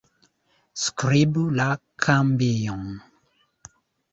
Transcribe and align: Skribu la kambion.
Skribu 0.83 1.43
la 1.59 1.67
kambion. 2.07 2.81